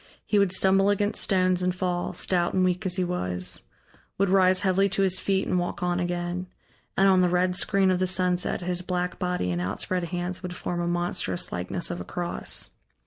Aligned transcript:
He 0.25 0.39
would 0.39 0.51
stumble 0.51 0.89
against 0.89 1.21
stones 1.21 1.61
and 1.61 1.75
fall, 1.75 2.13
stout 2.15 2.55
and 2.55 2.65
weak 2.65 2.87
as 2.87 2.95
he 2.95 3.03
was; 3.03 3.65
would 4.17 4.29
rise 4.31 4.61
heavily 4.61 4.89
to 4.89 5.03
his 5.03 5.19
feet 5.19 5.45
and 5.47 5.59
walk 5.59 5.83
on 5.83 5.99
again; 5.99 6.47
and 6.97 7.07
on 7.07 7.21
the 7.21 7.29
red 7.29 7.55
screen 7.55 7.91
of 7.91 7.99
the 7.99 8.07
sunset 8.07 8.61
his 8.61 8.81
black 8.81 9.19
body 9.19 9.51
and 9.51 9.61
outspread 9.61 10.05
hands 10.05 10.41
would 10.41 10.55
form 10.55 10.81
a 10.81 10.87
monstrous 10.87 11.51
likeness 11.51 11.91
of 11.91 12.01
a 12.01 12.03
cross. 12.03 12.71